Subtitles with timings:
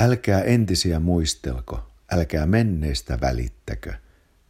[0.00, 3.92] Älkää entisiä muistelko, älkää menneistä välittäkö.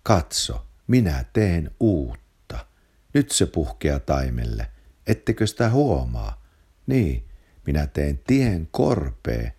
[0.02, 2.66] Katso, minä teen uutta.
[3.14, 4.66] Nyt se puhkea taimelle,
[5.06, 6.42] ettekö sitä huomaa?
[6.86, 7.28] Niin,
[7.66, 9.52] minä teen tien korpee,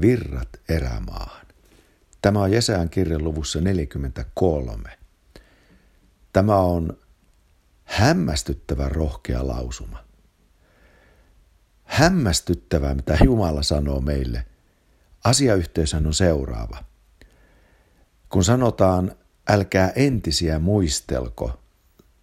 [0.00, 1.46] virrat erämaahan.
[2.22, 4.98] Tämä on Jesään kirjan luvussa 43.
[6.32, 6.98] Tämä on
[7.84, 10.04] hämmästyttävä rohkea lausuma.
[11.84, 14.46] Hämmästyttävää, mitä Jumala sanoo meille.
[15.24, 16.84] Asiayhteyshän on seuraava.
[18.28, 19.16] Kun sanotaan,
[19.48, 21.60] älkää entisiä muistelko,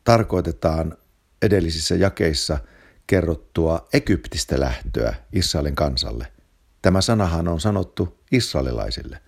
[0.03, 0.97] tarkoitetaan
[1.41, 2.57] edellisissä jakeissa
[3.07, 6.31] kerrottua Egyptistä lähtöä Israelin kansalle.
[6.81, 9.21] Tämä sanahan on sanottu israelilaisille.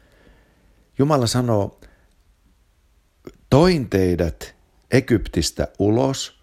[0.97, 1.81] Jumala sanoo,
[3.49, 4.55] toin teidät
[4.91, 6.39] Egyptistä ulos,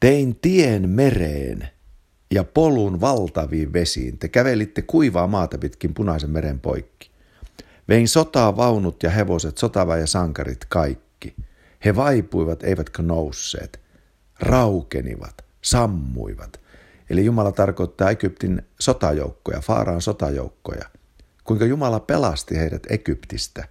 [0.00, 1.68] tein tien mereen
[2.30, 4.18] ja polun valtaviin vesiin.
[4.18, 7.10] Te kävelitte kuivaa maata pitkin punaisen meren poikki.
[7.88, 9.58] Vein sotaa vaunut ja hevoset,
[10.00, 11.34] ja sankarit kaikki.
[11.84, 13.80] He vaipuivat, eivätkä nousseet.
[14.40, 16.60] Raukenivat, sammuivat.
[17.10, 20.84] Eli Jumala tarkoittaa Egyptin sotajoukkoja, Faaraan sotajoukkoja.
[21.44, 23.68] Kuinka Jumala pelasti heidät Egyptistä.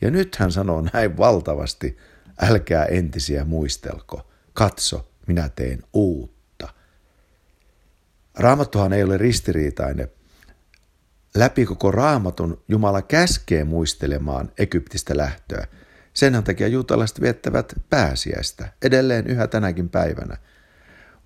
[0.00, 1.96] Ja nyt hän sanoo näin valtavasti,
[2.42, 4.26] älkää entisiä muistelko.
[4.52, 6.33] Katso, minä teen uutta.
[8.38, 10.08] Raamattuhan ei ole ristiriitainen.
[11.34, 15.66] Läpi koko raamatun Jumala käskee muistelemaan Egyptistä lähtöä.
[16.14, 20.36] Senhän takia juutalaiset viettävät pääsiäistä edelleen yhä tänäkin päivänä.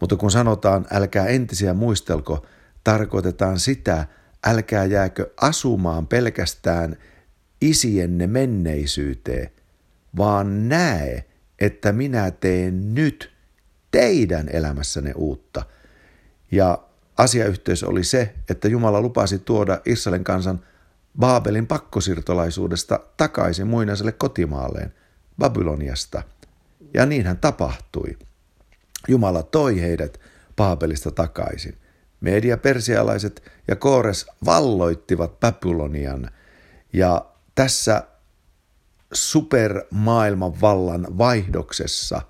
[0.00, 2.47] Mutta kun sanotaan älkää entisiä muistelko,
[2.84, 4.06] tarkoitetaan sitä,
[4.47, 6.97] älkää jääkö asumaan pelkästään
[7.61, 9.50] isienne menneisyyteen,
[10.17, 11.25] vaan näe,
[11.59, 13.33] että minä teen nyt
[13.91, 15.62] teidän elämässänne uutta.
[16.50, 16.88] Ja
[17.19, 20.61] asiayhteys oli se, että Jumala lupasi tuoda Israelin kansan
[21.19, 24.94] Baabelin pakkosirtolaisuudesta takaisin muinaiselle kotimaalleen,
[25.38, 26.22] Babyloniasta.
[26.94, 28.19] Ja niin hän tapahtui.
[29.09, 30.20] Jumala toi heidät
[30.56, 31.78] Baabelista takaisin.
[32.20, 36.31] Media persialaiset ja Koores valloittivat Babylonian
[36.93, 38.03] ja tässä
[39.12, 42.22] supermaailman vallan vaihdoksessa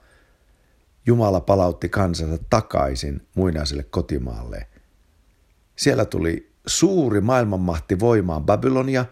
[1.07, 4.67] Jumala palautti kansansa takaisin muinaiselle kotimaalle.
[5.79, 9.05] Siellä tuli suuri maailmanmahti voimaan Babylonia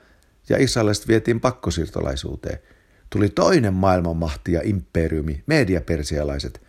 [0.48, 2.58] ja israelilaiset vietiin pakkosiirtolaisuuteen.
[3.10, 6.62] Tuli toinen maailmanmahti ja imperiumi, mediapersialaiset,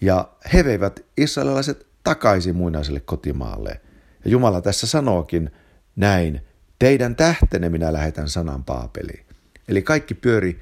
[0.00, 3.80] ja he veivät israelilaiset takaisin muinaiselle kotimaalle.
[4.24, 5.50] Ja Jumala tässä sanookin
[5.96, 6.40] näin,
[6.78, 9.26] teidän tähtenne minä lähetän sanan paapeliin.
[9.68, 10.60] Eli kaikki pyöri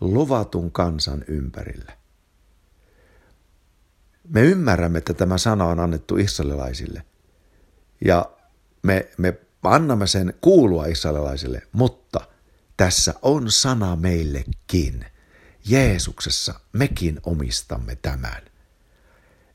[0.00, 1.92] luvatun kansan ympärillä.
[4.28, 7.02] Me ymmärrämme, että tämä sana on annettu israelilaisille.
[8.04, 8.30] Ja
[8.82, 12.20] me, me annamme sen kuulua israelilaisille, mutta
[12.76, 15.06] tässä on sana meillekin.
[15.64, 18.42] Jeesuksessa mekin omistamme tämän.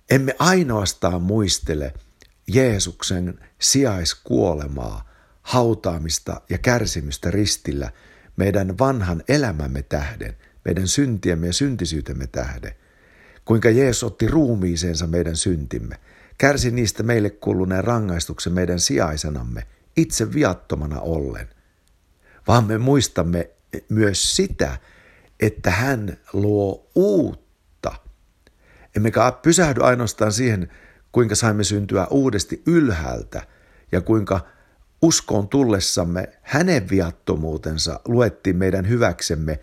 [0.09, 1.93] Emme ainoastaan muistele
[2.47, 5.09] Jeesuksen sijaiskuolemaa,
[5.41, 7.91] hautaamista ja kärsimystä ristillä–
[8.37, 12.71] meidän vanhan elämämme tähden, meidän syntiemme ja syntisyytemme tähden,
[13.45, 15.99] kuinka Jeesus otti ruumiiseensa meidän syntimme,
[16.37, 19.63] kärsi niistä meille kuuluneen rangaistuksen meidän sijaisenamme,
[19.97, 21.49] itse viattomana ollen.
[22.47, 23.49] Vaan me muistamme
[23.89, 24.77] myös sitä,
[25.39, 27.95] että hän luo uutta.
[28.95, 30.71] Emmekä pysähdy ainoastaan siihen,
[31.11, 33.47] kuinka saimme syntyä uudesti ylhäältä
[33.91, 34.39] ja kuinka
[35.01, 39.59] uskoon tullessamme hänen viattomuutensa luettiin meidän hyväksemme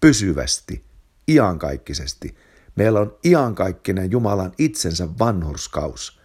[0.00, 0.84] pysyvästi,
[1.28, 2.36] iankaikkisesti.
[2.76, 6.17] Meillä on iankaikkinen Jumalan itsensä vanhurskaus.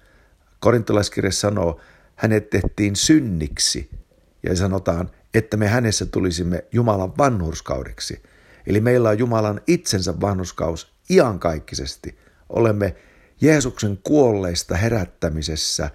[0.63, 1.79] Korintolaiskirja sanoo,
[2.15, 3.89] hänet tehtiin synniksi
[4.43, 8.23] ja sanotaan, että me hänessä tulisimme Jumalan vanhurskaudeksi.
[8.67, 12.17] Eli meillä on Jumalan itsensä vanhurskaus iankaikkisesti.
[12.49, 12.95] Olemme
[13.41, 15.89] Jeesuksen kuolleista herättämisessä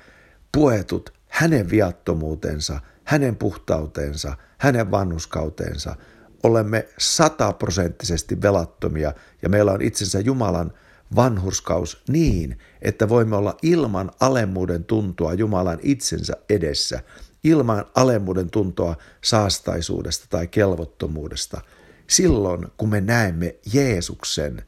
[0.52, 5.96] puetut hänen viattomuutensa, hänen puhtautensa, hänen vannuskauteensa.
[6.42, 9.12] Olemme sataprosenttisesti velattomia
[9.42, 10.72] ja meillä on itsensä Jumalan
[11.16, 17.00] vanhurskaus niin, että voimme olla ilman alemmuuden tuntoa Jumalan itsensä edessä,
[17.44, 21.60] ilman alemmuuden tuntoa saastaisuudesta tai kelvottomuudesta.
[22.06, 24.62] Silloin, kun me näemme Jeesuksen,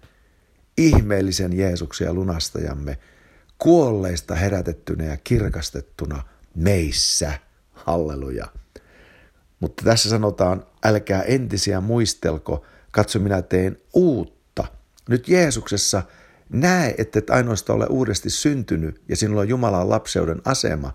[0.78, 2.98] ihmeellisen Jeesuksen ja lunastajamme,
[3.58, 6.22] kuolleista herätettynä ja kirkastettuna–
[6.54, 7.32] meissä.
[7.72, 8.46] Halleluja.
[9.60, 14.64] Mutta tässä sanotaan, älkää entisiä muistelko, katso minä teen uutta.
[15.08, 16.02] Nyt Jeesuksessa
[16.52, 20.94] näe, että et ainoastaan ole uudesti syntynyt ja sinulla on Jumalan lapseuden asema,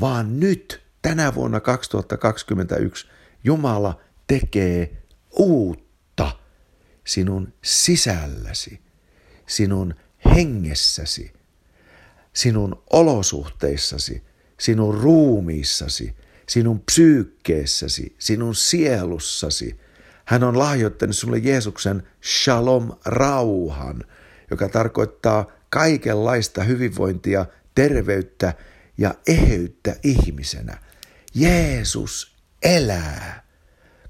[0.00, 3.06] vaan nyt tänä vuonna 2021
[3.44, 5.02] Jumala tekee
[5.38, 6.30] uutta
[7.04, 8.80] sinun sisälläsi,
[9.46, 9.94] sinun
[10.34, 11.32] hengessäsi,
[12.32, 14.22] sinun olosuhteissasi,
[14.60, 16.16] sinun ruumiissasi,
[16.48, 19.80] sinun psyykkeessäsi, sinun sielussasi.
[20.24, 24.04] Hän on lahjoittanut sinulle Jeesuksen shalom rauhan,
[24.52, 28.54] joka tarkoittaa kaikenlaista hyvinvointia, terveyttä
[28.98, 30.78] ja eheyttä ihmisenä.
[31.34, 33.44] Jeesus elää.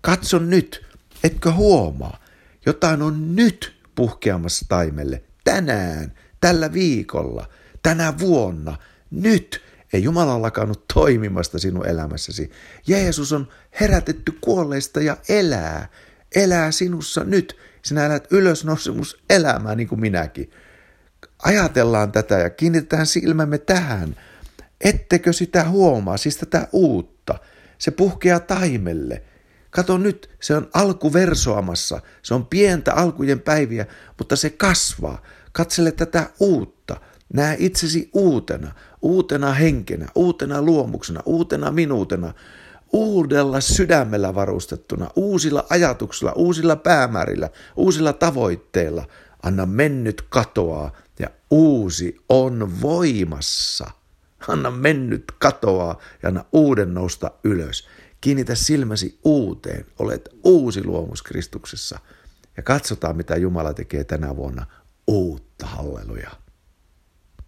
[0.01, 0.87] Katso nyt,
[1.25, 2.25] etkö huomaa,
[2.67, 7.49] jotain on nyt puhkeamassa taimelle, tänään, tällä viikolla,
[7.83, 8.79] tänä vuonna,
[9.11, 9.63] nyt.
[9.93, 12.51] Ei Jumala lakannut toimimasta sinun elämässäsi.
[12.87, 13.49] Jeesus on
[13.81, 15.89] herätetty kuolleista ja elää.
[16.35, 17.57] Elää sinussa nyt.
[17.85, 20.51] Sinä elät ylösnousemus elämää niin kuin minäkin.
[21.43, 24.17] Ajatellaan tätä ja kiinnitetään silmämme tähän.
[24.81, 27.39] Ettekö sitä huomaa, siis tätä uutta.
[27.79, 29.23] Se puhkeaa taimelle.
[29.71, 32.01] Kato nyt, se on alkuversoamassa.
[32.23, 33.87] Se on pientä alkujen päiviä,
[34.19, 35.23] mutta se kasvaa.
[35.53, 37.01] Katsele tätä uutta.
[37.33, 42.35] Näe itsesi uutena, uutena henkenä, uutena luomuksena, uutena minuutena,
[42.93, 49.07] uudella sydämellä varustettuna, uusilla ajatuksilla, uusilla päämäärillä, uusilla tavoitteilla.
[49.43, 53.91] Anna mennyt katoaa ja uusi on voimassa.
[54.49, 57.89] Anna mennyt katoaa ja anna uuden nousta ylös.
[58.21, 59.87] Kiinnitä silmäsi uuteen.
[59.99, 61.99] Olet uusi luomus Kristuksessa.
[62.57, 64.67] Ja katsotaan, mitä Jumala tekee tänä vuonna.
[65.07, 66.42] Uutta, halleluja.